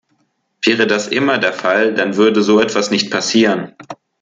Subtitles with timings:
[0.63, 3.75] Wäre das immer der Fall, dann würde so etwas nicht passieren.